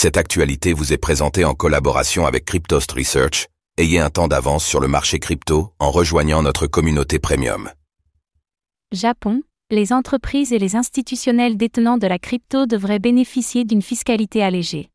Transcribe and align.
Cette 0.00 0.16
actualité 0.16 0.74
vous 0.74 0.92
est 0.92 0.96
présentée 0.96 1.44
en 1.44 1.54
collaboration 1.54 2.24
avec 2.24 2.44
Cryptost 2.44 2.92
Research. 2.92 3.48
Ayez 3.78 3.98
un 3.98 4.10
temps 4.10 4.28
d'avance 4.28 4.64
sur 4.64 4.78
le 4.78 4.86
marché 4.86 5.18
crypto 5.18 5.72
en 5.80 5.90
rejoignant 5.90 6.40
notre 6.40 6.68
communauté 6.68 7.18
premium. 7.18 7.68
Japon, 8.92 9.42
les 9.72 9.92
entreprises 9.92 10.52
et 10.52 10.60
les 10.60 10.76
institutionnels 10.76 11.56
détenant 11.56 11.98
de 11.98 12.06
la 12.06 12.20
crypto 12.20 12.66
devraient 12.66 13.00
bénéficier 13.00 13.64
d'une 13.64 13.82
fiscalité 13.82 14.40
allégée. 14.40 14.88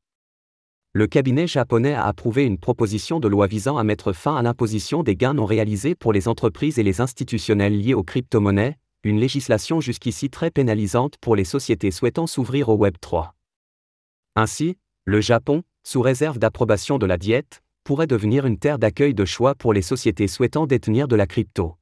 Le 0.94 1.06
cabinet 1.08 1.48
japonais 1.48 1.96
a 1.96 2.06
approuvé 2.06 2.46
une 2.46 2.58
proposition 2.58 3.20
de 3.20 3.28
loi 3.28 3.48
visant 3.48 3.78
à 3.78 3.84
mettre 3.84 4.14
fin 4.14 4.38
à 4.38 4.42
l'imposition 4.42 5.04
des 5.04 5.18
gains 5.18 5.34
non 5.34 5.46
réalisés 5.46 5.96
pour 5.96 6.14
les 6.14 6.30
entreprises 6.30 6.80
et 6.80 6.84
les 6.84 7.02
institutionnels 7.02 7.78
liés 7.78 7.94
aux 7.94 8.04
crypto-monnaies, 8.04 8.78
une 9.04 9.20
législation 9.20 9.82
jusqu'ici 9.82 10.30
très 10.30 10.50
pénalisante 10.50 11.18
pour 11.20 11.36
les 11.36 11.44
sociétés 11.44 11.92
souhaitant 11.92 12.26
s'ouvrir 12.26 12.70
au 12.70 12.78
Web 12.78 12.96
3. 13.02 13.36
Ainsi, 14.36 14.78
le 15.06 15.20
Japon, 15.20 15.64
sous 15.84 16.02
réserve 16.02 16.40
d'approbation 16.40 16.98
de 16.98 17.06
la 17.06 17.18
diète, 17.18 17.61
pourrait 17.84 18.07
devenir 18.07 18.46
une 18.46 18.57
terre 18.57 18.80
d'accueil 18.80 19.14
de 19.14 19.25
choix 19.25 19.54
pour 19.54 19.74
les 19.74 19.82
sociétés 19.82 20.30
souhaitant 20.30 20.66
détenir 20.66 21.10
de 21.10 21.18
la 21.18 21.28
crypto. 21.28 21.75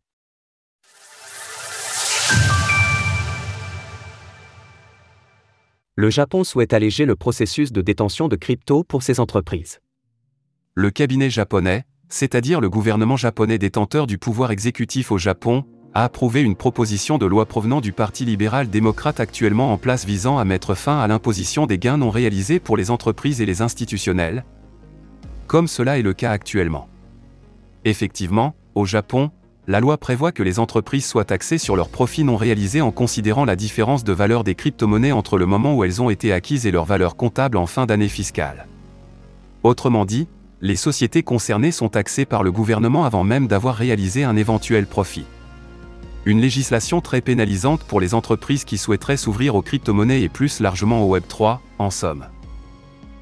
Le 5.95 6.09
Japon 6.09 6.43
souhaite 6.43 6.73
alléger 6.73 7.05
le 7.05 7.15
processus 7.15 7.71
de 7.71 7.81
détention 7.81 8.27
de 8.27 8.35
crypto 8.35 8.84
pour 8.84 9.03
ses 9.03 9.20
entreprises. 9.20 9.81
Le 10.73 10.90
cabinet 10.90 11.29
japonais, 11.29 11.84
c'est-à-dire 12.09 12.59
le 12.59 12.71
gouvernement 12.71 13.17
japonais 13.17 13.59
détenteur 13.59 14.07
du 14.07 14.17
pouvoir 14.17 14.49
exécutif 14.49 15.12
au 15.12 15.20
Japon, 15.20 15.65
a 15.93 16.05
approuvé 16.05 16.41
une 16.41 16.55
proposition 16.55 17.17
de 17.17 17.25
loi 17.25 17.45
provenant 17.45 17.81
du 17.81 17.91
Parti 17.91 18.23
libéral-démocrate 18.25 19.19
actuellement 19.19 19.73
en 19.73 19.77
place 19.77 20.05
visant 20.05 20.37
à 20.37 20.45
mettre 20.45 20.73
fin 20.73 20.99
à 20.99 21.07
l'imposition 21.07 21.65
des 21.65 21.77
gains 21.77 21.97
non 21.97 22.09
réalisés 22.09 22.59
pour 22.59 22.77
les 22.77 22.91
entreprises 22.91 23.41
et 23.41 23.45
les 23.45 23.61
institutionnels, 23.61 24.45
comme 25.47 25.67
cela 25.67 25.99
est 25.99 26.03
le 26.03 26.13
cas 26.13 26.31
actuellement. 26.31 26.87
Effectivement, 27.83 28.55
au 28.73 28.85
Japon, 28.85 29.31
la 29.67 29.79
loi 29.79 29.98
prévoit 29.98 30.31
que 30.31 30.43
les 30.43 30.59
entreprises 30.59 31.05
soient 31.05 31.25
taxées 31.25 31.57
sur 31.57 31.75
leurs 31.75 31.89
profits 31.89 32.23
non 32.23 32.37
réalisés 32.37 32.81
en 32.81 32.91
considérant 32.91 33.45
la 33.45 33.55
différence 33.55 34.03
de 34.03 34.13
valeur 34.13 34.43
des 34.43 34.55
crypto-monnaies 34.55 35.11
entre 35.11 35.37
le 35.37 35.45
moment 35.45 35.76
où 35.76 35.83
elles 35.83 36.01
ont 36.01 36.09
été 36.09 36.31
acquises 36.31 36.65
et 36.65 36.71
leur 36.71 36.85
valeur 36.85 37.15
comptable 37.15 37.57
en 37.57 37.67
fin 37.67 37.85
d'année 37.85 38.07
fiscale. 38.07 38.67
Autrement 39.63 40.05
dit, 40.05 40.27
les 40.61 40.76
sociétés 40.76 41.23
concernées 41.23 41.71
sont 41.71 41.89
taxées 41.89 42.26
par 42.26 42.43
le 42.43 42.51
gouvernement 42.51 43.03
avant 43.03 43.23
même 43.23 43.48
d'avoir 43.48 43.76
réalisé 43.76 44.23
un 44.23 44.35
éventuel 44.35 44.85
profit. 44.85 45.26
Une 46.25 46.39
législation 46.39 47.01
très 47.01 47.21
pénalisante 47.21 47.83
pour 47.83 47.99
les 47.99 48.13
entreprises 48.13 48.63
qui 48.63 48.77
souhaiteraient 48.77 49.17
s'ouvrir 49.17 49.55
aux 49.55 49.63
crypto-monnaies 49.63 50.21
et 50.21 50.29
plus 50.29 50.59
largement 50.59 51.03
au 51.03 51.17
Web3, 51.17 51.57
en 51.79 51.89
somme. 51.89 52.25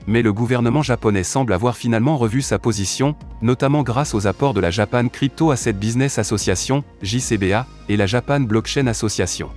Mais 0.06 0.22
le 0.22 0.34
gouvernement 0.34 0.82
japonais 0.82 1.24
semble 1.24 1.54
avoir 1.54 1.78
finalement 1.78 2.18
revu 2.18 2.42
sa 2.42 2.60
position, 2.60 3.16
notamment 3.42 3.84
grâce 3.84 4.14
aux 4.14 4.28
apports 4.28 4.54
de 4.54 4.60
la 4.60 4.72
Japan 4.72 5.08
Crypto 5.08 5.52
Asset 5.52 5.74
Business 5.74 6.20
Association, 6.20 6.84
JCBA, 7.02 7.68
et 7.88 7.96
la 7.96 8.06
Japan 8.06 8.42
Blockchain 8.42 8.88
Association. 8.88 9.50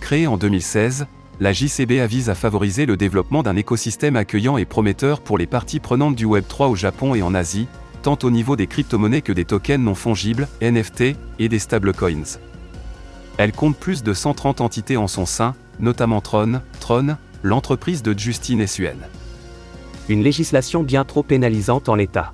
Créée 0.00 0.26
en 0.26 0.36
2016, 0.36 1.06
la 1.40 1.52
JCBA 1.52 2.06
vise 2.06 2.28
à 2.28 2.34
favoriser 2.34 2.84
le 2.84 2.96
développement 2.96 3.42
d'un 3.42 3.56
écosystème 3.56 4.16
accueillant 4.16 4.58
et 4.58 4.64
prometteur 4.66 5.20
pour 5.20 5.38
les 5.38 5.46
parties 5.46 5.80
prenantes 5.80 6.16
du 6.16 6.26
Web3 6.26 6.68
au 6.68 6.76
Japon 6.76 7.14
et 7.14 7.22
en 7.22 7.34
Asie, 7.34 7.66
tant 8.02 8.18
au 8.22 8.30
niveau 8.30 8.56
des 8.56 8.66
crypto-monnaies 8.66 9.22
que 9.22 9.32
des 9.32 9.44
tokens 9.44 9.82
non 9.82 9.94
fongibles, 9.94 10.48
NFT, 10.60 11.16
et 11.38 11.48
des 11.48 11.58
stablecoins. 11.58 12.38
Elle 13.38 13.52
compte 13.52 13.76
plus 13.76 14.02
de 14.02 14.12
130 14.12 14.60
entités 14.60 14.96
en 14.96 15.08
son 15.08 15.24
sein, 15.24 15.54
notamment 15.80 16.20
Tron, 16.20 16.60
Tron, 16.80 17.16
l'entreprise 17.42 18.02
de 18.02 18.16
Justine 18.18 18.66
Suen. 18.66 18.98
Une 20.08 20.22
législation 20.22 20.82
bien 20.82 21.04
trop 21.04 21.22
pénalisante 21.22 21.88
en 21.88 21.94
l'état. 21.94 22.32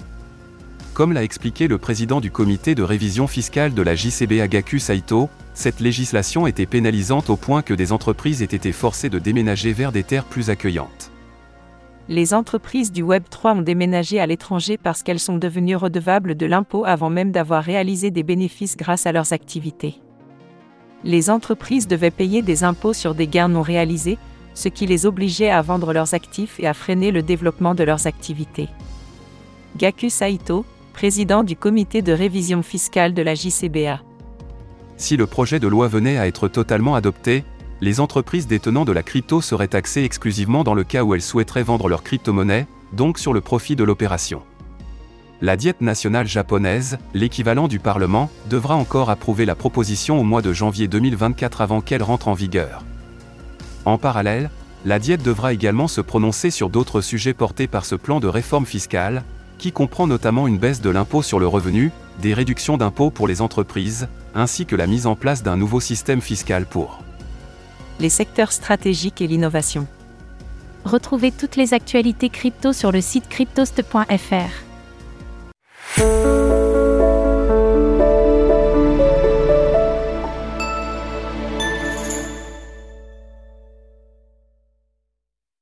Comme 0.95 1.13
l'a 1.13 1.23
expliqué 1.23 1.69
le 1.69 1.79
président 1.79 2.21
du 2.21 2.33
comité 2.33 2.75
de 2.75 2.83
révision 2.83 3.29
fiscale 3.29 3.73
de 3.73 3.83
la 3.83 3.95
JCB 3.95 4.41
Agaku 4.41 4.81
Saito, 4.81 5.29
cette 5.55 5.79
législation 5.79 6.47
était 6.47 6.67
pénalisante 6.67 7.31
au 7.31 7.37
point 7.37 7.63
que 7.63 7.75
des 7.75 7.93
entreprises 7.93 8.43
aient 8.43 8.47
été 8.47 8.73
forcées 8.73 9.11
de 9.11 9.21
déménager 9.21 9.73
vers 9.73 9.93
des 9.93 10.03
terres 10.03 10.25
plus 10.25 10.51
accueillantes 10.51 11.13
les 12.09 12.33
entreprises 12.33 12.91
du 12.91 13.03
Web 13.03 13.25
3 13.29 13.53
ont 13.53 13.63
déménagé 13.63 14.19
à 14.19 14.27
l'étranger 14.27 14.79
parce 14.79 15.03
qu'elles 15.03 15.19
sont 15.19 15.37
devenues 15.37 15.77
redevables 15.77 16.37
de 16.37 16.47
l'impôt 16.47 16.85
avant 16.87 17.11
même 17.11 17.33
d'avoir 17.33 17.63
réalisé 17.63 18.11
des 18.11 18.23
bénéfices 18.23 18.77
grâce 18.79 19.07
à 19.07 19.13
leurs 19.13 19.35
activités. 19.35 20.01
Les 21.05 21.29
entreprises 21.29 21.87
devaient 21.87 22.11
payer 22.11 22.41
des 22.41 22.65
impôts 22.65 22.95
sur 22.95 23.15
des 23.15 23.27
gains 23.27 23.49
non 23.49 23.63
réalisés, 23.63 24.19
ce 24.55 24.69
qui 24.69 24.87
les 24.87 25.05
obligeait 25.05 25.51
à 25.51 25.61
vendre 25.61 25.93
leurs 25.93 26.15
actifs 26.15 26.59
et 26.59 26.67
à 26.67 26.75
freiner 26.75 27.11
le 27.11 27.23
développement 27.23 27.75
de 27.75 27.85
leurs 27.85 28.07
activités. 28.07 28.69
Gaku 29.77 30.09
Saito, 30.09 30.65
président 30.95 31.45
du 31.45 31.57
comité 31.57 32.01
de 32.01 32.13
révision 32.13 32.63
fiscale 32.63 33.13
de 33.13 33.23
la 33.23 33.35
JCBA. 33.35 34.01
Si 34.97 35.17
le 35.17 35.27
projet 35.27 35.61
de 35.61 35.69
loi 35.69 35.87
venait 35.87 36.17
à 36.17 36.27
être 36.27 36.49
totalement 36.49 36.97
adopté, 36.97 37.45
les 37.81 38.01
entreprises 38.01 38.47
détenant 38.47 38.85
de 38.85 38.93
la 38.93 39.03
crypto 39.03 39.41
seraient 39.41 39.69
taxées 39.69 40.03
exclusivement 40.03 40.65
dans 40.65 40.75
le 40.75 40.85
cas 40.85 41.05
où 41.05 41.15
elles 41.15 41.23
souhaiteraient 41.23 41.63
vendre 41.63 41.89
leur 41.89 42.03
crypto-monnaie, 42.03 42.67
donc 42.93 43.19
sur 43.19 43.33
le 43.33 43.41
profit 43.41 43.77
de 43.77 43.85
l'opération. 43.85 44.43
La 45.41 45.57
Diète 45.57 45.81
nationale 45.81 46.27
japonaise, 46.27 46.99
l'équivalent 47.15 47.69
du 47.69 47.79
Parlement, 47.79 48.29
devra 48.51 48.75
encore 48.75 49.11
approuver 49.11 49.45
la 49.45 49.55
proposition 49.55 50.19
au 50.19 50.25
mois 50.25 50.43
de 50.43 50.53
janvier 50.53 50.89
2024 50.89 51.61
avant 51.61 51.81
qu'elle 51.81 52.03
rentre 52.03 52.27
en 52.27 52.35
vigueur. 52.35 52.83
En 53.85 53.99
parallèle, 53.99 54.51
la 54.85 54.99
Diète 54.99 55.23
devra 55.23 55.53
également 55.53 55.87
se 55.87 56.01
prononcer 56.01 56.51
sur 56.51 56.71
d'autres 56.71 57.01
sujets 57.01 57.35
portés 57.35 57.69
par 57.69 57.85
ce 57.85 57.95
plan 57.95 58.19
de 58.19 58.27
réforme 58.27 58.67
fiscale, 58.67 59.23
qui 59.59 59.71
comprend 59.71 60.09
notamment 60.09 60.49
une 60.49 60.59
baisse 60.59 60.81
de 60.81 60.91
l'impôt 60.91 61.23
sur 61.23 61.39
le 61.39 61.47
revenu, 61.47 61.93
des 62.21 62.35
réductions 62.35 62.77
d'impôts 62.77 63.11
pour 63.11 63.29
les 63.29 63.41
entreprises, 63.41 64.09
ainsi 64.35 64.67
que 64.67 64.77
la 64.77 64.89
mise 64.89 65.07
en 65.07 65.15
place 65.15 65.45
d'un 65.45 65.57
nouveau 65.57 65.81
système 65.81 66.21
fiscal 66.21 66.67
pour 66.67 67.01
les 68.01 68.09
secteurs 68.09 68.53
stratégiques 68.53 69.21
et 69.21 69.27
l'innovation. 69.27 69.87
Retrouvez 70.85 71.33
toutes 71.33 71.57
les 71.57 71.75
actualités 71.75 72.29
crypto 72.29 72.73
sur 72.73 72.93
le 72.93 73.01
site 73.01 73.29
cryptost.fr. 73.29 74.69